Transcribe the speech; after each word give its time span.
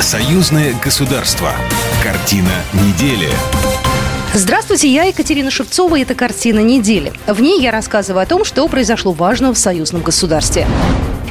Союзное 0.00 0.74
государство. 0.82 1.52
Картина 2.02 2.48
недели. 2.72 3.28
Здравствуйте, 4.32 4.88
я 4.88 5.04
Екатерина 5.04 5.50
Шевцова, 5.50 5.96
и 5.96 6.02
это 6.02 6.14
«Картина 6.14 6.60
недели». 6.60 7.12
В 7.26 7.42
ней 7.42 7.60
я 7.60 7.70
рассказываю 7.70 8.22
о 8.22 8.26
том, 8.26 8.46
что 8.46 8.66
произошло 8.66 9.12
важного 9.12 9.52
в 9.52 9.58
союзном 9.58 10.00
государстве. 10.00 10.66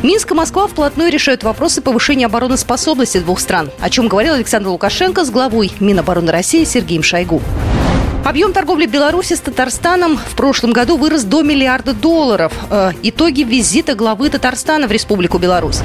Минск 0.03 0.29
и 0.29 0.35
Москва 0.35 0.67
вплотную 0.67 1.11
решают 1.11 1.43
вопросы 1.43 1.81
повышения 1.81 2.27
обороноспособности 2.27 3.17
двух 3.17 3.39
стран, 3.39 3.71
о 3.79 3.89
чем 3.89 4.07
говорил 4.07 4.35
Александр 4.35 4.69
Лукашенко 4.69 5.25
с 5.25 5.31
главой 5.31 5.71
Минобороны 5.79 6.31
России 6.31 6.63
Сергеем 6.63 7.01
Шойгу. 7.01 7.41
Объем 8.23 8.53
торговли 8.53 8.85
Беларуси 8.85 9.33
с 9.33 9.39
Татарстаном 9.39 10.17
в 10.17 10.35
прошлом 10.35 10.73
году 10.73 10.95
вырос 10.95 11.23
до 11.23 11.41
миллиарда 11.41 11.93
долларов. 11.93 12.53
Э, 12.69 12.91
итоги 13.01 13.41
визита 13.41 13.95
главы 13.95 14.29
Татарстана 14.29 14.87
в 14.87 14.91
Республику 14.91 15.39
Беларусь. 15.39 15.79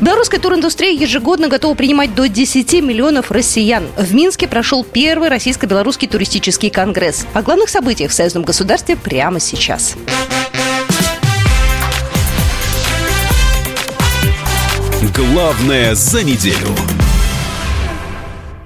Белорусская 0.00 0.38
туриндустрия 0.40 0.92
ежегодно 0.92 1.48
готова 1.48 1.74
принимать 1.74 2.14
до 2.14 2.26
10 2.26 2.72
миллионов 2.82 3.30
россиян. 3.30 3.86
В 3.98 4.14
Минске 4.14 4.48
прошел 4.48 4.82
первый 4.82 5.28
российско-белорусский 5.28 6.08
туристический 6.08 6.70
конгресс. 6.70 7.26
О 7.34 7.42
главных 7.42 7.68
событиях 7.68 8.10
в 8.10 8.14
союзном 8.14 8.44
государстве 8.44 8.96
прямо 8.96 9.40
сейчас. 9.40 9.96
Главное 15.14 15.94
за 15.94 16.24
неделю. 16.24 16.68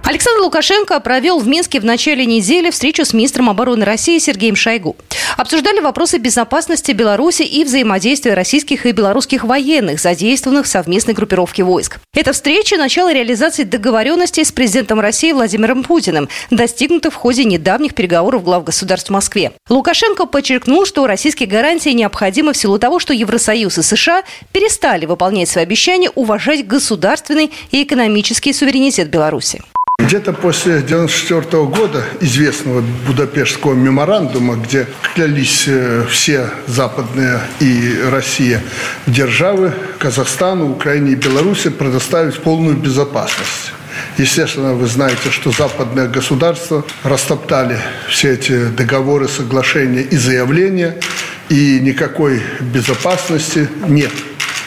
Александр 0.04 0.42
Лукашенко 0.42 1.00
провел 1.00 1.40
в 1.40 1.48
Минске 1.48 1.80
в 1.80 1.84
начале 1.84 2.26
недели 2.26 2.70
встречу 2.70 3.04
с 3.04 3.12
министром 3.12 3.50
обороны 3.50 3.84
России 3.84 4.18
Сергеем 4.18 4.54
Шойгу. 4.54 4.94
Обсуждали 5.36 5.80
вопросы 5.80 6.18
безопасности 6.18 6.92
Беларуси 6.92 7.42
и 7.42 7.64
взаимодействия 7.64 8.34
российских 8.34 8.86
и 8.86 8.92
белорусских 8.92 9.44
военных, 9.44 10.00
задействованных 10.00 10.66
в 10.66 10.68
совместной 10.68 11.14
группировке 11.14 11.64
войск. 11.64 11.98
Эта 12.14 12.32
встреча– 12.32 12.76
начало 12.78 13.12
реализации 13.12 13.64
договоренностей 13.64 14.44
с 14.44 14.52
президентом 14.52 15.00
России 15.00 15.32
Владимиром 15.32 15.82
Путиным, 15.82 16.28
достигнутых 16.50 17.12
в 17.12 17.16
ходе 17.16 17.44
недавних 17.44 17.94
переговоров 17.94 18.44
глав 18.44 18.64
государств 18.64 19.10
в 19.10 19.12
Москве. 19.12 19.52
Лукашенко 19.68 20.26
подчеркнул, 20.26 20.86
что 20.86 21.06
российские 21.06 21.48
гарантии 21.48 21.90
необходимы 21.90 22.52
в 22.52 22.56
силу 22.56 22.78
того, 22.78 23.00
что 23.00 23.12
Евросоюз 23.12 23.78
и 23.78 23.82
США 23.82 24.22
перестали 24.52 25.06
выполнять 25.06 25.48
свои 25.48 25.64
обещания 25.64 26.10
уважать 26.14 26.66
государственный 26.66 27.50
и 27.72 27.82
экономический 27.82 28.52
суверенитет 28.52 29.10
Беларуси. 29.10 29.62
Где-то 30.04 30.34
после 30.34 30.76
1994 30.76 31.64
года 31.64 32.04
известного 32.20 32.82
Будапештского 33.06 33.72
меморандума, 33.72 34.56
где 34.56 34.86
клялись 35.14 35.64
э, 35.66 36.04
все 36.10 36.50
западные 36.66 37.40
и 37.60 38.00
Россия 38.10 38.62
державы, 39.06 39.72
Казахстану, 39.98 40.70
Украине 40.70 41.12
и 41.12 41.14
Беларуси 41.14 41.70
предоставить 41.70 42.38
полную 42.42 42.76
безопасность. 42.76 43.72
Естественно, 44.18 44.74
вы 44.74 44.88
знаете, 44.88 45.30
что 45.30 45.50
западные 45.52 46.08
государства 46.08 46.84
растоптали 47.02 47.78
все 48.10 48.34
эти 48.34 48.66
договоры, 48.66 49.26
соглашения 49.26 50.02
и 50.02 50.16
заявления, 50.16 50.96
и 51.48 51.80
никакой 51.80 52.42
безопасности 52.60 53.70
нет 53.88 54.12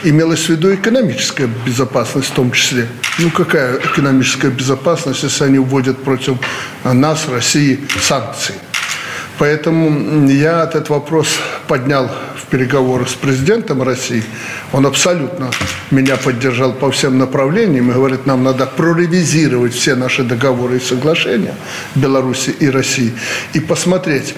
имелась 0.09 0.45
в 0.45 0.49
виду 0.49 0.73
экономическая 0.73 1.49
безопасность 1.65 2.29
в 2.29 2.33
том 2.33 2.51
числе. 2.51 2.87
Ну, 3.19 3.29
какая 3.31 3.77
экономическая 3.77 4.49
безопасность, 4.49 5.23
если 5.23 5.43
они 5.45 5.59
вводят 5.59 6.03
против 6.03 6.37
нас, 6.83 7.27
России, 7.27 7.79
санкции? 8.01 8.55
Поэтому 9.37 10.27
я 10.29 10.63
этот 10.63 10.89
вопрос 10.89 11.27
поднял 11.67 12.09
переговорах 12.49 13.09
с 13.09 13.13
президентом 13.13 13.83
России, 13.83 14.23
он 14.71 14.85
абсолютно 14.85 15.51
меня 15.91 16.17
поддержал 16.17 16.73
по 16.73 16.91
всем 16.91 17.17
направлениям 17.17 17.89
и 17.89 17.93
говорит, 17.93 18.25
нам 18.25 18.43
надо 18.43 18.65
проревизировать 18.65 19.73
все 19.73 19.95
наши 19.95 20.23
договоры 20.23 20.77
и 20.77 20.79
соглашения 20.79 21.55
Беларуси 21.95 22.49
и 22.49 22.69
России 22.69 23.13
и 23.53 23.59
посмотреть, 23.59 24.35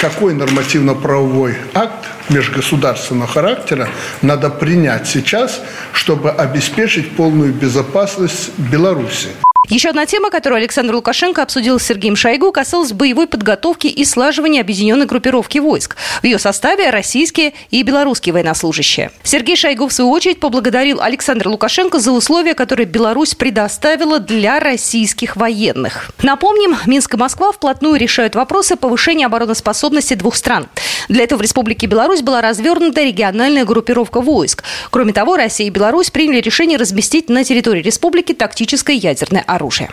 какой 0.00 0.34
нормативно-правовой 0.34 1.56
акт 1.74 2.06
межгосударственного 2.28 3.26
характера 3.26 3.88
надо 4.22 4.50
принять 4.50 5.08
сейчас, 5.08 5.60
чтобы 5.92 6.30
обеспечить 6.30 7.16
полную 7.16 7.52
безопасность 7.52 8.50
Беларуси. 8.58 9.28
Еще 9.66 9.90
одна 9.90 10.06
тема, 10.06 10.30
которую 10.30 10.58
Александр 10.58 10.94
Лукашенко 10.94 11.42
обсудил 11.42 11.78
с 11.78 11.82
Сергеем 11.82 12.16
Шойгу, 12.16 12.52
касалась 12.52 12.92
боевой 12.92 13.26
подготовки 13.26 13.86
и 13.86 14.04
слаживания 14.04 14.62
объединенной 14.62 15.04
группировки 15.04 15.58
войск. 15.58 15.96
В 16.22 16.24
ее 16.24 16.38
составе 16.38 16.88
российские 16.88 17.52
и 17.70 17.82
белорусские 17.82 18.32
военнослужащие. 18.32 19.10
Сергей 19.24 19.56
Шойгу, 19.56 19.88
в 19.88 19.92
свою 19.92 20.10
очередь, 20.10 20.40
поблагодарил 20.40 21.02
Александра 21.02 21.50
Лукашенко 21.50 21.98
за 21.98 22.12
условия, 22.12 22.54
которые 22.54 22.86
Беларусь 22.86 23.34
предоставила 23.34 24.20
для 24.20 24.58
российских 24.58 25.36
военных. 25.36 26.12
Напомним, 26.22 26.76
Минск 26.86 27.14
и 27.14 27.16
Москва 27.18 27.52
вплотную 27.52 27.96
решают 27.96 28.36
вопросы 28.36 28.76
повышения 28.76 29.26
обороноспособности 29.26 30.14
двух 30.14 30.36
стран. 30.36 30.68
Для 31.08 31.24
этого 31.24 31.40
в 31.40 31.42
Республике 31.42 31.86
Беларусь 31.86 32.22
была 32.22 32.40
развернута 32.40 33.02
региональная 33.02 33.64
группировка 33.64 34.20
войск. 34.20 34.62
Кроме 34.90 35.12
того, 35.12 35.36
Россия 35.36 35.66
и 35.66 35.70
Беларусь 35.70 36.10
приняли 36.10 36.40
решение 36.40 36.78
разместить 36.78 37.28
на 37.28 37.44
территории 37.44 37.82
республики 37.82 38.32
тактическое 38.32 38.96
ядерное 38.96 39.44
оружие. 39.48 39.90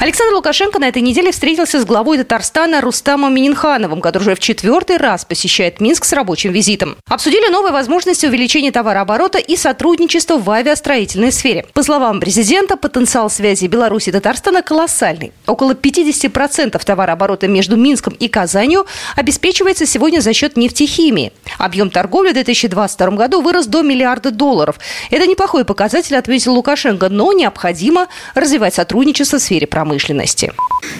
Александр 0.00 0.36
Лукашенко 0.36 0.78
на 0.78 0.86
этой 0.86 1.02
неделе 1.02 1.32
встретился 1.32 1.80
с 1.80 1.84
главой 1.84 2.18
Татарстана 2.18 2.80
Рустамом 2.80 3.34
Мининхановым, 3.34 4.00
который 4.00 4.22
уже 4.22 4.36
в 4.36 4.38
четвертый 4.38 4.96
раз 4.96 5.24
посещает 5.24 5.80
Минск 5.80 6.04
с 6.04 6.12
рабочим 6.12 6.52
визитом. 6.52 6.96
Обсудили 7.08 7.50
новые 7.50 7.72
возможности 7.72 8.24
увеличения 8.24 8.70
товарооборота 8.70 9.38
и 9.38 9.56
сотрудничества 9.56 10.38
в 10.38 10.48
авиастроительной 10.48 11.32
сфере. 11.32 11.66
По 11.72 11.82
словам 11.82 12.20
президента, 12.20 12.76
потенциал 12.76 13.28
связи 13.28 13.66
Беларуси 13.66 14.10
и 14.10 14.12
Татарстана 14.12 14.62
колоссальный. 14.62 15.32
Около 15.48 15.72
50% 15.72 16.80
товарооборота 16.84 17.48
между 17.48 17.76
Минском 17.76 18.14
и 18.14 18.28
Казанью 18.28 18.86
обеспечивается 19.16 19.84
сегодня 19.84 20.20
за 20.20 20.32
счет 20.32 20.56
нефтехимии. 20.56 21.32
Объем 21.58 21.90
торговли 21.90 22.30
в 22.30 22.34
2022 22.34 23.10
году 23.10 23.40
вырос 23.40 23.66
до 23.66 23.82
миллиарда 23.82 24.30
долларов. 24.30 24.78
Это 25.10 25.26
неплохой 25.26 25.64
показатель, 25.64 26.16
отметил 26.16 26.54
Лукашенко, 26.54 27.08
но 27.08 27.32
необходимо 27.32 28.06
развивать 28.36 28.74
сотрудничество 28.74 29.38
в 29.40 29.42
сфере 29.42 29.66
промышленности 29.66 29.87
промышленности. 29.88 30.52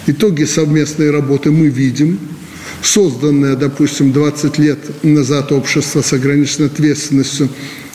Итоги 0.07 0.45
совместной 0.45 1.11
работы 1.11 1.51
мы 1.51 1.69
видим. 1.69 2.19
Созданное, 2.83 3.57
допустим, 3.57 4.13
20 4.13 4.59
лет 4.59 4.79
назад 5.05 5.53
общество 5.53 6.01
с 6.01 6.13
ограниченной 6.13 6.69
ответственностью 6.69 7.49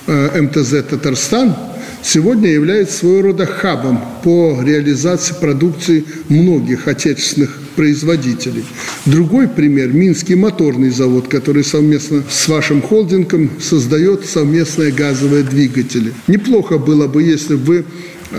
э, 0.08 0.42
МТЗ 0.42 0.84
«Татарстан» 0.90 1.56
сегодня 2.04 2.50
является 2.50 2.98
своего 2.98 3.22
рода 3.22 3.46
хабом 3.46 4.04
по 4.24 4.62
реализации 4.62 5.34
продукции 5.40 6.04
многих 6.28 6.88
отечественных 6.88 7.58
производителей. 7.78 8.66
Другой 9.06 9.48
пример– 9.48 9.88
Минский 9.94 10.36
моторный 10.36 10.90
завод, 10.90 11.30
который 11.30 11.64
совместно 11.64 12.22
с 12.30 12.48
вашим 12.50 12.82
холдингом 12.82 13.50
создает 13.62 14.26
совместные 14.26 14.92
газовые 14.92 15.44
двигатели. 15.44 16.14
Неплохо 16.28 16.78
было 16.78 17.08
бы, 17.08 17.24
если 17.24 17.56
бы 17.56 17.66
вы 17.66 17.86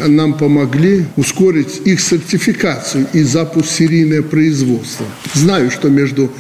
нам 0.07 0.35
помогли 0.35 1.07
ускорить 1.17 1.83
их 1.85 2.01
сертификацию 2.01 3.07
и 3.13 3.23
запуск 3.23 3.71
серийное 3.71 4.23
производство. 4.23 5.07
Знаю, 5.35 5.71
что 5.71 5.89
между 5.89 6.31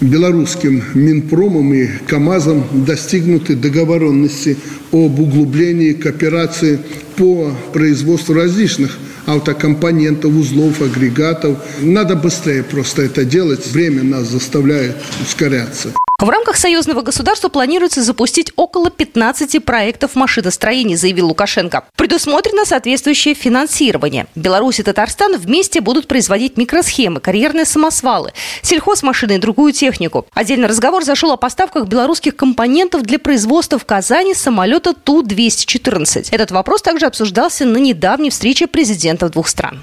белорусским 0.00 0.82
Минпромом 0.94 1.74
и 1.74 1.86
КАМАЗом 2.06 2.64
достигнуты 2.86 3.54
договоренности 3.54 4.56
об 4.92 5.20
углублении 5.20 5.92
кооперации 5.92 6.78
по 7.20 7.54
производству 7.74 8.34
различных 8.34 8.96
автокомпонентов, 9.26 10.34
узлов, 10.34 10.80
агрегатов. 10.80 11.58
Надо 11.82 12.16
быстрее 12.16 12.62
просто 12.62 13.02
это 13.02 13.26
делать. 13.26 13.66
Время 13.66 14.02
нас 14.02 14.26
заставляет 14.28 14.96
ускоряться. 15.22 15.90
В 16.20 16.28
рамках 16.28 16.56
союзного 16.56 17.00
государства 17.00 17.48
планируется 17.48 18.02
запустить 18.02 18.52
около 18.56 18.90
15 18.90 19.64
проектов 19.64 20.16
машиностроения, 20.16 20.94
заявил 20.94 21.28
Лукашенко. 21.28 21.84
Предусмотрено 21.96 22.66
соответствующее 22.66 23.32
финансирование. 23.32 24.26
Беларусь 24.34 24.80
и 24.80 24.82
Татарстан 24.82 25.38
вместе 25.38 25.80
будут 25.80 26.08
производить 26.08 26.58
микросхемы, 26.58 27.20
карьерные 27.20 27.64
самосвалы, 27.64 28.34
сельхозмашины 28.60 29.36
и 29.36 29.38
другую 29.38 29.72
технику. 29.72 30.26
Отдельный 30.34 30.68
разговор 30.68 31.04
зашел 31.04 31.32
о 31.32 31.38
поставках 31.38 31.86
белорусских 31.86 32.36
компонентов 32.36 33.00
для 33.00 33.18
производства 33.18 33.78
в 33.78 33.86
Казани 33.86 34.34
самолета 34.34 34.92
Ту-214. 34.92 36.28
Этот 36.32 36.50
вопрос 36.50 36.82
также 36.82 37.06
обсуждался 37.10 37.64
на 37.64 37.78
недавней 37.78 38.30
встрече 38.30 38.66
президентов 38.68 39.32
двух 39.32 39.48
стран. 39.48 39.82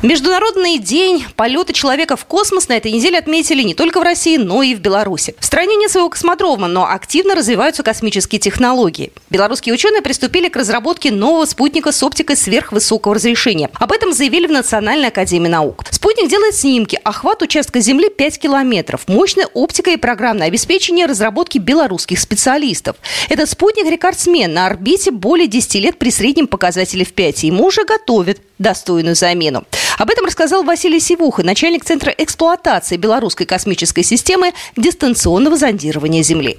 Международный 0.00 0.78
день 0.78 1.24
полета 1.34 1.72
человека 1.72 2.16
в 2.16 2.24
космос 2.24 2.68
на 2.68 2.74
этой 2.74 2.92
неделе 2.92 3.18
отметили 3.18 3.64
не 3.64 3.74
только 3.74 3.98
в 3.98 4.04
России, 4.04 4.36
но 4.36 4.62
и 4.62 4.76
в 4.76 4.78
Беларуси. 4.78 5.34
В 5.40 5.44
стране 5.44 5.74
нет 5.74 5.90
своего 5.90 6.08
космодрома, 6.08 6.68
но 6.68 6.88
активно 6.88 7.34
развиваются 7.34 7.82
космические 7.82 8.38
технологии. 8.38 9.10
Белорусские 9.28 9.74
ученые 9.74 10.00
приступили 10.00 10.48
к 10.48 10.56
разработке 10.56 11.10
нового 11.10 11.46
спутника 11.46 11.90
с 11.90 12.00
оптикой 12.00 12.36
сверхвысокого 12.36 13.16
разрешения. 13.16 13.70
Об 13.74 13.90
этом 13.90 14.12
заявили 14.12 14.46
в 14.46 14.52
Национальной 14.52 15.08
академии 15.08 15.48
наук. 15.48 15.82
Спутник 15.90 16.30
делает 16.30 16.54
снимки, 16.54 17.00
охват 17.02 17.42
участка 17.42 17.80
Земли 17.80 18.08
5 18.08 18.38
километров, 18.38 19.08
мощная 19.08 19.48
оптика 19.52 19.90
и 19.90 19.96
программное 19.96 20.46
обеспечение 20.46 21.06
разработки 21.06 21.58
белорусских 21.58 22.20
специалистов. 22.20 22.94
Этот 23.28 23.50
спутник 23.50 23.90
рекордсмен 23.90 24.52
на 24.52 24.66
орбите 24.66 25.10
более 25.10 25.48
10 25.48 25.74
лет 25.74 25.98
при 25.98 26.10
среднем 26.10 26.46
показателе 26.46 27.04
в 27.04 27.12
5. 27.12 27.42
Ему 27.42 27.66
уже 27.66 27.84
готовят 27.84 28.38
достойную 28.58 29.16
замену. 29.16 29.64
Об 29.96 30.10
этом 30.10 30.26
рассказал 30.26 30.62
Василий 30.64 31.00
Сивуха, 31.00 31.42
начальник 31.42 31.84
Центра 31.84 32.12
эксплуатации 32.16 32.96
белорусской 32.96 33.46
космической 33.46 34.02
системы 34.02 34.52
дистанционного 34.76 35.56
зондирования 35.56 36.22
Земли. 36.22 36.56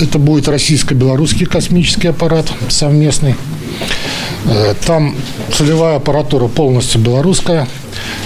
Это 0.00 0.18
будет 0.18 0.48
российско-белорусский 0.48 1.46
космический 1.46 2.08
аппарат 2.08 2.46
совместный. 2.68 3.34
Э, 4.44 4.74
там 4.86 5.16
целевая 5.52 5.96
аппаратура 5.96 6.46
полностью 6.46 7.00
белорусская, 7.00 7.66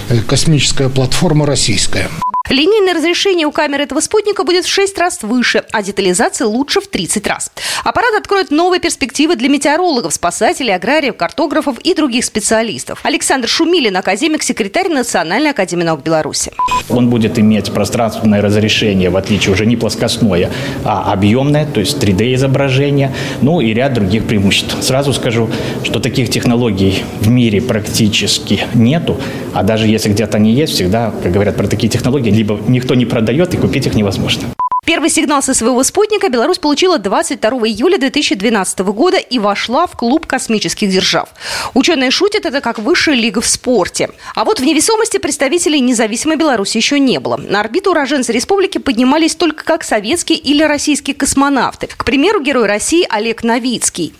э, 0.09 0.19
космическая 0.21 0.89
платформа 0.89 1.47
российская. 1.47 2.09
Линейное 2.51 2.95
разрешение 2.95 3.47
у 3.47 3.53
камеры 3.53 3.85
этого 3.85 4.01
спутника 4.01 4.43
будет 4.43 4.65
в 4.65 4.69
6 4.69 4.99
раз 4.99 5.23
выше, 5.23 5.63
а 5.71 5.81
детализация 5.81 6.47
лучше 6.49 6.81
в 6.81 6.89
30 6.89 7.27
раз. 7.29 7.53
Аппарат 7.85 8.15
откроет 8.19 8.51
новые 8.51 8.81
перспективы 8.81 9.37
для 9.37 9.49
метеорологов, 9.49 10.13
спасателей, 10.13 10.75
аграриев, 10.75 11.17
картографов 11.17 11.79
и 11.79 11.95
других 11.95 12.25
специалистов. 12.25 12.99
Александр 13.05 13.47
Шумилин, 13.47 13.97
академик, 13.97 14.43
секретарь 14.43 14.89
Национальной 14.89 15.51
академии 15.51 15.85
наук 15.85 16.03
Беларуси. 16.03 16.53
Он 16.89 17.11
будет 17.11 17.39
иметь 17.39 17.73
пространственное 17.73 18.43
разрешение, 18.43 19.09
в 19.09 19.17
отличие 19.17 19.53
уже 19.55 19.65
не 19.65 19.77
плоскостное, 19.77 20.51
а 20.85 21.13
объемное, 21.13 21.65
то 21.65 21.79
есть 21.79 22.03
3D-изображение, 22.03 23.15
ну 23.41 23.61
и 23.61 23.73
ряд 23.73 23.95
других 23.95 24.27
преимуществ. 24.27 24.83
Сразу 24.83 25.13
скажу, 25.13 25.49
что 25.85 26.01
таких 26.01 26.29
технологий 26.29 27.05
в 27.21 27.29
мире 27.29 27.63
практически 27.63 28.67
нету, 28.75 29.21
а 29.55 29.63
даже 29.63 29.87
если 29.87 30.11
где-то 30.11 30.39
они 30.39 30.53
есть, 30.53 30.75
всегда, 30.75 31.15
как 31.23 31.31
говорят 31.31 31.57
про 31.57 31.69
такие 31.69 31.89
технологии, 31.89 32.32
либо 32.33 32.59
никто 32.69 32.95
не 32.95 33.07
продает, 33.07 33.55
и 33.55 33.57
купить 33.57 33.87
их 33.87 33.95
невозможно. 33.95 34.49
Первый 34.85 35.11
сигнал 35.11 35.45
со 35.45 35.55
своего 35.55 35.85
спутника 35.85 36.29
Беларусь 36.29 36.59
получила 36.59 36.99
22 36.99 37.51
июля 37.69 37.99
2012 37.99 38.81
года 38.81 39.17
и 39.17 39.39
вошла 39.39 39.87
в 39.87 39.93
клуб 39.93 40.27
космических 40.27 40.91
держав. 40.91 41.29
Ученые 41.73 42.11
шутят, 42.11 42.47
это 42.47 42.61
как 42.61 42.81
высшая 42.81 43.15
лига 43.15 43.41
в 43.41 43.47
спорте. 43.47 44.11
А 44.35 44.45
вот 44.45 44.59
в 44.59 44.65
невесомости 44.65 45.19
представителей 45.19 45.79
независимой 45.79 46.37
Беларуси 46.37 46.79
еще 46.79 46.99
не 46.99 47.21
было. 47.21 47.37
На 47.37 47.61
орбиту 47.61 47.93
уроженцы 47.93 48.33
республики 48.33 48.79
поднимались 48.79 49.37
только 49.37 49.65
как 49.65 49.85
советские 49.85 50.39
или 50.39 50.65
российские 50.65 51.15
космонавты. 51.15 51.87
К 51.87 52.05
примеру, 52.05 52.43
герой 52.43 52.67
России 52.67 53.07
Олег 53.09 53.45
Новицкий. 53.45 54.13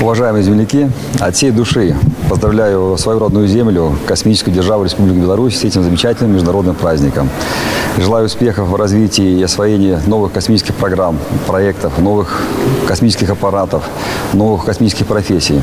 Уважаемые 0.00 0.42
земляки, 0.42 0.90
от 1.20 1.34
всей 1.34 1.50
души 1.50 1.96
поздравляю 2.28 2.96
свою 2.98 3.18
родную 3.18 3.48
землю, 3.48 3.96
космическую 4.06 4.54
державу 4.54 4.84
Республики 4.84 5.16
Беларусь 5.16 5.58
с 5.58 5.64
этим 5.64 5.82
замечательным 5.82 6.34
международным 6.34 6.74
праздником. 6.74 7.30
Желаю 7.96 8.26
успехов 8.26 8.68
в 8.68 8.76
развитии 8.76 9.38
и 9.38 9.42
освоении 9.42 9.98
новых 10.06 10.32
космических 10.32 10.74
программ, 10.74 11.18
проектов, 11.46 11.98
новых 11.98 12.42
космических 12.86 13.30
аппаратов, 13.30 13.84
новых 14.32 14.64
космических 14.64 15.06
профессий. 15.06 15.62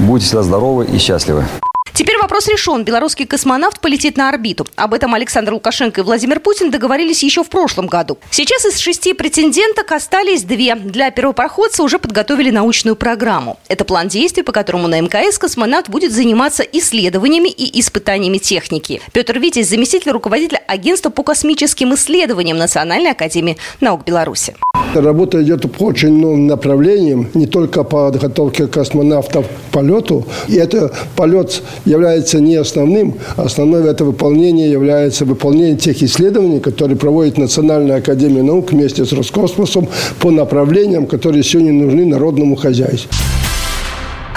Будьте 0.00 0.26
всегда 0.26 0.42
здоровы 0.42 0.84
и 0.84 0.98
счастливы. 0.98 1.44
Теперь 1.94 2.16
вопрос 2.16 2.48
решен. 2.48 2.84
Белорусский 2.84 3.26
космонавт 3.26 3.80
полетит 3.80 4.16
на 4.16 4.30
орбиту. 4.30 4.66
Об 4.76 4.94
этом 4.94 5.14
Александр 5.14 5.52
Лукашенко 5.52 6.00
и 6.00 6.04
Владимир 6.04 6.40
Путин 6.40 6.70
договорились 6.70 7.22
еще 7.22 7.44
в 7.44 7.50
прошлом 7.50 7.86
году. 7.86 8.18
Сейчас 8.30 8.64
из 8.64 8.78
шести 8.78 9.12
претенденток 9.12 9.92
остались 9.92 10.42
две. 10.42 10.74
Для 10.74 11.10
первопроходца 11.10 11.82
уже 11.82 11.98
подготовили 11.98 12.50
научную 12.50 12.96
программу. 12.96 13.58
Это 13.68 13.84
план 13.84 14.08
действий, 14.08 14.42
по 14.42 14.52
которому 14.52 14.88
на 14.88 15.00
МКС 15.00 15.38
космонавт 15.38 15.90
будет 15.90 16.12
заниматься 16.12 16.62
исследованиями 16.62 17.50
и 17.50 17.78
испытаниями 17.78 18.38
техники. 18.38 19.02
Петр 19.12 19.38
Витязь, 19.38 19.68
заместитель 19.68 20.12
руководителя 20.12 20.62
агентства 20.66 21.10
по 21.10 21.22
космическим 21.22 21.94
исследованиям 21.94 22.56
Национальной 22.56 23.10
академии 23.10 23.58
наук 23.80 24.04
Беларуси. 24.04 24.54
Работа 24.94 25.42
идет 25.42 25.70
по 25.72 25.84
очень 25.84 26.20
новым 26.20 26.46
направлениям, 26.46 27.28
не 27.32 27.46
только 27.46 27.82
по 27.82 28.10
подготовке 28.10 28.66
космонавтов 28.66 29.46
к 29.46 29.72
полету. 29.72 30.26
И 30.48 30.56
это 30.56 30.92
полет 31.16 31.62
является 31.84 32.40
не 32.40 32.56
основным. 32.56 33.14
Основное 33.36 33.84
это 33.84 34.04
выполнение 34.04 34.70
является 34.70 35.24
выполнение 35.24 35.76
тех 35.76 36.02
исследований, 36.02 36.60
которые 36.60 36.96
проводит 36.96 37.38
Национальная 37.38 37.96
академия 37.96 38.42
наук 38.42 38.72
вместе 38.72 39.04
с 39.04 39.12
Роскосмосом 39.12 39.88
по 40.20 40.30
направлениям, 40.30 41.06
которые 41.06 41.42
сегодня 41.42 41.72
нужны 41.72 42.06
народному 42.06 42.56
хозяйству. 42.56 43.10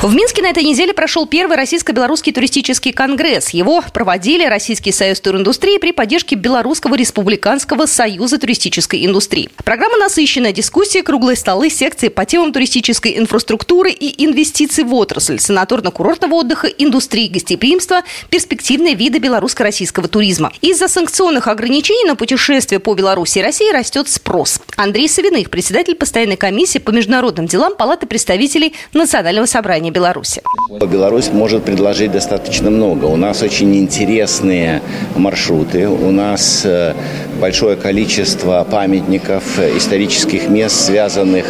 В 0.02 0.14
Минске 0.14 0.44
на 0.44 0.50
этой 0.50 0.64
неделе 0.64 0.94
прошел 0.94 1.26
первый 1.26 1.56
российско-белорусский 1.58 2.32
туристический 2.32 2.92
конгресс. 2.92 3.52
Его 3.52 3.82
проводили 3.94 4.46
Российский 4.46 4.92
союз 4.92 5.20
туриндустрии 5.22 5.80
при 5.80 5.94
поддержке 5.94 6.36
Белорусского 6.36 6.96
республиканского 6.96 7.86
союза 7.88 8.38
туристической 8.38 9.04
индустрии. 9.06 9.50
Программа 9.64 9.98
насыщенная, 9.98 10.52
дискуссии, 10.52 11.00
круглые 11.00 11.38
столы, 11.38 11.70
секции 11.70 12.10
по 12.10 12.26
темам 12.26 12.52
туристической 12.52 13.18
инфраструктуры 13.18 13.90
и 13.90 14.24
инвестиций 14.24 14.84
в 14.84 14.94
отрасль, 14.94 15.38
санаторно-курортного 15.38 16.34
отдыха, 16.34 16.68
индустрии 16.68 17.28
гостеприимства, 17.28 18.04
перспективные 18.30 18.94
виды 18.96 19.18
белорусско-российского 19.20 20.08
туризма. 20.08 20.52
Из-за 20.62 20.88
санкционных 20.88 21.48
ограничений 21.48 22.06
на 22.06 22.16
путешествия 22.16 22.80
по 22.80 22.94
Беларуси 22.94 23.40
и 23.40 23.42
России 23.42 23.72
растет 23.72 24.08
спрос. 24.10 24.60
Андрей 24.76 25.10
Савиных, 25.10 25.50
председатель 25.50 25.96
постоянной 25.96 26.38
комиссии 26.38 26.80
по 26.80 26.92
международным 26.92 27.48
делам 27.48 27.76
Палаты 27.76 28.06
представителей 28.06 28.74
Национального 28.94 29.48
собрания 29.48 29.85
Беларуси. 29.92 30.42
Беларусь 30.70 31.30
может 31.32 31.64
предложить 31.64 32.12
достаточно 32.12 32.70
много. 32.70 33.06
У 33.06 33.16
нас 33.16 33.42
очень 33.42 33.76
интересные 33.76 34.82
маршруты, 35.16 35.88
у 35.88 36.12
нас 36.12 36.62
э, 36.66 36.94
большое 37.40 37.76
количество 37.76 38.66
памятников, 38.70 39.60
э, 39.60 39.78
исторических 39.78 40.50
мест, 40.50 40.76
связанных 40.86 41.46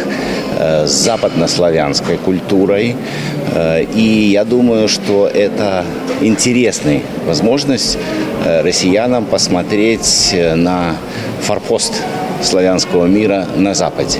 э, 0.58 0.86
с 0.86 0.90
западнославянской 0.90 2.16
культурой. 2.18 2.96
И 3.94 4.30
я 4.32 4.44
думаю, 4.44 4.88
что 4.88 5.26
это 5.26 5.84
интересная 6.20 7.00
возможность 7.26 7.96
россиянам 8.44 9.24
посмотреть 9.24 10.34
на 10.56 10.96
форпост 11.40 11.94
славянского 12.42 13.06
мира 13.06 13.46
на 13.56 13.72
Западе. 13.72 14.18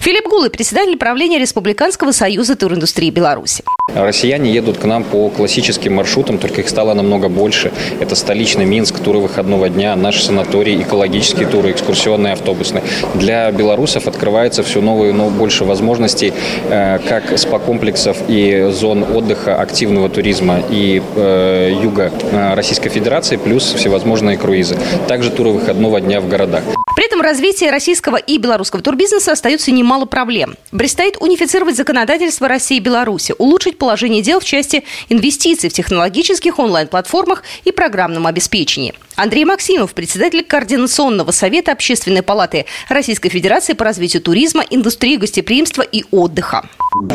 Филипп 0.00 0.28
Гулы, 0.28 0.48
председатель 0.48 0.96
правления 0.96 1.40
Республиканского 1.40 2.12
союза 2.12 2.54
туриндустрии 2.54 3.10
Беларуси. 3.10 3.64
Россияне 3.92 4.52
едут 4.52 4.78
к 4.78 4.84
нам 4.84 5.02
по 5.02 5.28
классическим 5.28 5.94
маршрутам, 5.94 6.38
только 6.38 6.60
их 6.60 6.68
стало 6.68 6.94
намного 6.94 7.28
больше. 7.28 7.72
Это 7.98 8.14
столичный 8.14 8.64
Минск, 8.64 9.00
туры 9.00 9.18
выходного 9.18 9.68
дня, 9.68 9.96
наши 9.96 10.22
санатории, 10.22 10.82
экологические 10.82 11.48
туры, 11.48 11.72
экскурсионные, 11.72 12.34
автобусные. 12.34 12.84
Для 13.14 13.50
белорусов 13.50 14.06
открывается 14.06 14.62
все 14.62 14.80
новые, 14.80 15.12
но 15.12 15.30
больше 15.30 15.64
возможностей, 15.64 16.32
э, 16.70 17.00
как 17.08 17.36
спа-комплексов 17.36 18.18
и 18.28 18.68
зон 18.70 19.02
отдыха, 19.02 19.60
активного 19.60 20.08
туризма 20.08 20.62
и 20.70 21.02
э, 21.16 21.76
юга 21.82 22.12
э, 22.30 22.54
Российской 22.54 22.90
Федерации, 22.90 23.36
плюс 23.36 23.72
всевозможные 23.72 24.36
круизы. 24.36 24.78
Также 25.08 25.30
туры 25.30 25.50
выходного 25.50 26.00
дня 26.00 26.20
в 26.20 26.28
городах. 26.28 26.62
При 26.98 27.06
этом 27.06 27.20
развитие 27.20 27.70
российского 27.70 28.16
и 28.16 28.38
белорусского 28.38 28.82
турбизнеса 28.82 29.30
остается 29.30 29.70
немало 29.88 30.04
проблем. 30.04 30.56
Предстоит 30.70 31.16
унифицировать 31.18 31.74
законодательство 31.74 32.46
России 32.46 32.76
и 32.76 32.80
Беларуси, 32.80 33.34
улучшить 33.38 33.78
положение 33.78 34.20
дел 34.20 34.38
в 34.38 34.44
части 34.44 34.84
инвестиций 35.08 35.70
в 35.70 35.72
технологических 35.72 36.58
онлайн-платформах 36.58 37.42
и 37.64 37.72
программном 37.72 38.26
обеспечении. 38.26 38.92
Андрей 39.18 39.44
Максимов, 39.44 39.94
председатель 39.94 40.44
Координационного 40.44 41.32
совета 41.32 41.72
Общественной 41.72 42.22
палаты 42.22 42.66
Российской 42.88 43.30
Федерации 43.30 43.72
по 43.72 43.84
развитию 43.84 44.22
туризма, 44.22 44.62
индустрии 44.70 45.16
гостеприимства 45.16 45.82
и 45.82 46.04
отдыха. 46.12 46.68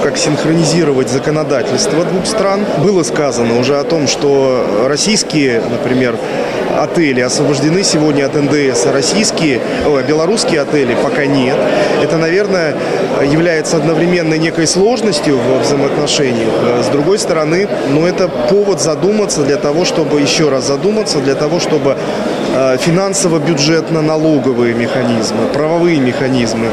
Как 0.04 0.18
синхронизировать 0.18 1.08
законодательство 1.08 2.04
двух 2.04 2.26
стран? 2.26 2.66
Было 2.84 3.04
сказано 3.04 3.58
уже 3.58 3.80
о 3.80 3.86
том, 3.86 4.08
что 4.08 4.86
российские, 4.90 5.62
например, 5.62 6.18
отели 6.78 7.22
освобождены 7.22 7.84
сегодня 7.84 8.26
от 8.26 8.36
НДС, 8.36 8.86
а 8.86 8.92
российские, 8.92 9.62
о, 9.86 10.02
белорусские 10.02 10.62
отели 10.62 10.96
пока 11.02 11.26
нет. 11.26 11.58
Это, 12.02 12.18
наверное, 12.18 12.76
является 13.24 13.78
одновременно 13.78 14.36
некой 14.36 14.68
сложностью 14.68 15.38
в 15.38 15.62
взаимоотношениях. 15.62 16.84
С 16.84 16.88
другой 16.88 17.20
стороны, 17.20 17.68
ну, 17.90 18.06
это 18.06 18.28
повод 18.28 18.82
задуматься 18.82 19.44
для 19.44 19.58
того, 19.58 19.86
чтобы 19.86 20.22
еще 20.22 20.50
раз 20.50 20.66
задуматься, 20.66 21.20
для 21.20 21.36
того, 21.36 21.60
чтобы 21.60 21.93
э, 22.54 22.78
финансово-бюджетно-налоговые 22.78 24.74
механизмы, 24.74 25.48
правовые 25.54 26.00
механизмы 26.00 26.68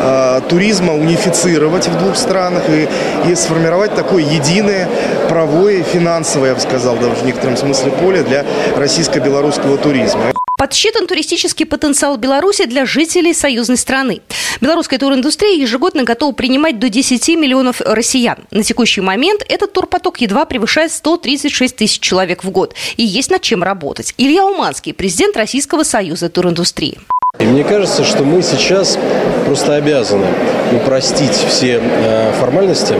э, 0.00 0.40
туризма 0.48 0.94
унифицировать 0.94 1.88
в 1.88 1.98
двух 1.98 2.16
странах 2.16 2.62
и, 2.68 2.88
и 3.30 3.34
сформировать 3.34 3.94
такое 3.94 4.22
единое 4.22 4.88
правое, 5.28 5.82
финансовое, 5.82 6.50
я 6.50 6.54
бы 6.54 6.60
сказал, 6.60 6.96
даже 6.96 7.14
в 7.14 7.24
некотором 7.24 7.56
смысле 7.56 7.90
поле 7.92 8.22
для 8.22 8.44
российско-белорусского 8.76 9.76
туризма. 9.76 10.37
Подсчитан 10.58 11.06
туристический 11.06 11.64
потенциал 11.64 12.16
Беларуси 12.16 12.64
для 12.64 12.84
жителей 12.84 13.32
союзной 13.32 13.76
страны. 13.76 14.22
Белорусская 14.60 14.98
туриндустрия 14.98 15.56
ежегодно 15.56 16.02
готова 16.02 16.32
принимать 16.32 16.80
до 16.80 16.88
10 16.88 17.28
миллионов 17.36 17.80
россиян. 17.80 18.38
На 18.50 18.64
текущий 18.64 19.00
момент 19.00 19.42
этот 19.48 19.72
турпоток 19.72 20.20
едва 20.20 20.46
превышает 20.46 20.90
136 20.90 21.76
тысяч 21.76 22.00
человек 22.00 22.42
в 22.42 22.50
год. 22.50 22.74
И 22.96 23.04
есть 23.04 23.30
над 23.30 23.40
чем 23.40 23.62
работать. 23.62 24.14
Илья 24.18 24.44
Уманский, 24.44 24.92
президент 24.92 25.36
Российского 25.36 25.84
союза 25.84 26.28
туриндустрии. 26.28 26.98
И 27.40 27.44
мне 27.44 27.62
кажется, 27.62 28.04
что 28.04 28.24
мы 28.24 28.42
сейчас 28.42 28.98
просто 29.46 29.76
обязаны 29.76 30.26
упростить 30.74 31.32
все 31.32 31.80
э, 31.80 32.32
формальности, 32.40 32.94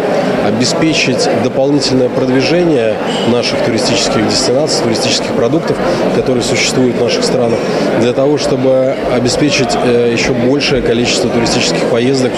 обеспечить 0.46 1.28
дополнительное 1.42 2.08
продвижение 2.08 2.96
наших 3.32 3.62
туристических 3.64 4.26
дестинаций, 4.28 4.84
туристических 4.84 5.32
продуктов, 5.34 5.76
которые 6.14 6.44
существуют 6.44 6.96
в 6.96 7.02
наших 7.02 7.24
странах, 7.24 7.58
для 8.00 8.12
того, 8.12 8.38
чтобы 8.38 8.96
обеспечить 9.12 9.70
э, 9.74 10.10
еще 10.12 10.32
большее 10.32 10.82
количество 10.82 11.28
туристических 11.28 11.90
поездок. 11.90 12.32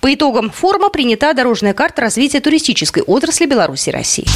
По 0.00 0.14
итогам 0.14 0.50
форума 0.50 0.88
принята 0.88 1.34
дорожная 1.34 1.74
карта 1.74 2.02
развития 2.02 2.40
туристической 2.40 3.02
отрасли 3.02 3.46
Беларуси 3.46 3.90
и 3.90 3.92
России. 3.92 4.26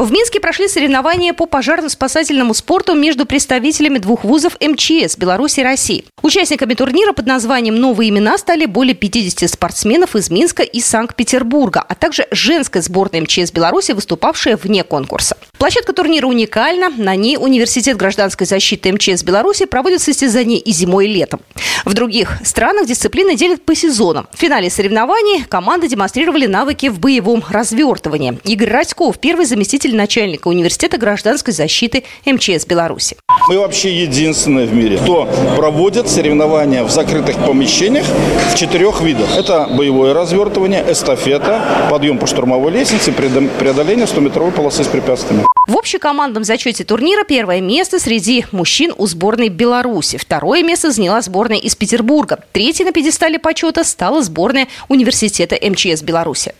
В 0.00 0.10
Минске 0.10 0.40
прошли 0.40 0.66
соревнования 0.66 1.34
по 1.34 1.44
пожарно-спасательному 1.44 2.54
спорту 2.54 2.94
между 2.94 3.26
представителями 3.26 3.98
двух 3.98 4.24
вузов 4.24 4.56
МЧС 4.58 5.18
Беларуси 5.18 5.60
и 5.60 5.62
России. 5.62 6.06
Участниками 6.22 6.72
турнира 6.72 7.12
под 7.12 7.26
названием 7.26 7.76
«Новые 7.76 8.08
имена» 8.08 8.38
стали 8.38 8.64
более 8.64 8.94
50 8.94 9.50
спортсменов 9.50 10.16
из 10.16 10.30
Минска 10.30 10.62
и 10.62 10.80
Санкт-Петербурга, 10.80 11.84
а 11.86 11.94
также 11.94 12.26
женская 12.30 12.80
сборная 12.80 13.20
МЧС 13.20 13.52
Беларуси, 13.52 13.92
выступавшая 13.92 14.56
вне 14.56 14.84
конкурса. 14.84 15.36
Площадка 15.58 15.92
турнира 15.92 16.26
уникальна. 16.26 16.88
На 16.88 17.14
ней 17.14 17.36
Университет 17.36 17.98
гражданской 17.98 18.46
защиты 18.46 18.94
МЧС 18.94 19.22
Беларуси 19.22 19.66
проводит 19.66 20.00
состязания 20.00 20.56
и 20.56 20.72
зимой, 20.72 21.08
и 21.08 21.12
летом. 21.12 21.40
В 21.84 21.92
других 21.92 22.38
странах 22.42 22.86
дисциплины 22.86 23.36
делят 23.36 23.66
по 23.66 23.74
сезонам. 23.74 24.28
В 24.32 24.38
финале 24.38 24.70
соревнований 24.70 25.44
команды 25.44 25.88
демонстрировали 25.88 26.46
навыки 26.46 26.88
в 26.88 26.98
боевом 26.98 27.44
развертывании. 27.50 28.38
Игорь 28.44 28.70
Радьков, 28.70 29.18
первый 29.18 29.44
заместитель 29.44 29.89
начальника 29.94 30.48
Университета 30.48 30.98
гражданской 30.98 31.52
защиты 31.52 32.04
МЧС 32.26 32.66
Беларуси. 32.66 33.16
Мы 33.48 33.58
вообще 33.58 34.02
единственные 34.02 34.66
в 34.66 34.74
мире, 34.74 34.98
кто 34.98 35.28
проводит 35.56 36.08
соревнования 36.08 36.84
в 36.84 36.90
закрытых 36.90 37.36
помещениях 37.44 38.06
в 38.52 38.56
четырех 38.56 39.00
видах. 39.00 39.28
Это 39.36 39.68
боевое 39.70 40.14
развертывание, 40.14 40.84
эстафета, 40.88 41.60
подъем 41.90 42.18
по 42.18 42.26
штурмовой 42.26 42.72
лестнице, 42.72 43.12
преодоление 43.12 44.06
100-метровой 44.06 44.52
полосы 44.52 44.84
с 44.84 44.88
препятствиями. 44.88 45.46
В 45.70 45.78
общекомандном 45.78 46.42
зачете 46.42 46.82
турнира 46.82 47.22
первое 47.22 47.60
место 47.60 48.00
среди 48.00 48.44
мужчин 48.50 48.92
у 48.98 49.06
сборной 49.06 49.50
Беларуси. 49.50 50.18
Второе 50.18 50.64
место 50.64 50.90
заняла 50.90 51.22
сборная 51.22 51.58
из 51.58 51.76
Петербурга. 51.76 52.40
Третье 52.50 52.84
на 52.84 52.90
пьедестале 52.90 53.38
почета 53.38 53.84
стала 53.84 54.20
сборная 54.20 54.66
университета 54.88 55.54
МЧС 55.54 56.02
Беларуси. 56.02 56.56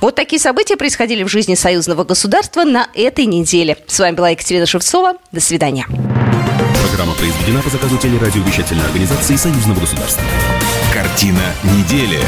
Вот 0.00 0.14
такие 0.14 0.40
события 0.40 0.78
происходили 0.78 1.24
в 1.24 1.28
жизни 1.28 1.56
союзного 1.56 2.04
государства 2.04 2.64
на 2.64 2.88
этой 2.94 3.26
неделе. 3.26 3.76
С 3.86 3.98
вами 3.98 4.14
была 4.14 4.30
Екатерина 4.30 4.64
Шевцова. 4.64 5.18
До 5.30 5.42
свидания. 5.42 5.86
Программа 6.88 7.12
произведена 7.16 7.60
по 7.60 7.68
заказу 7.68 7.98
телерадиовещательной 7.98 8.86
организации 8.86 9.36
Союзного 9.36 9.80
государства. 9.80 10.22
Картина 10.94 11.52
недели. 11.64 12.18